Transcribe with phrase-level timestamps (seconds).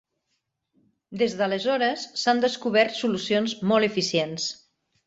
[1.23, 4.53] Des d'aleshores, s'han descobert solucions molt eficients.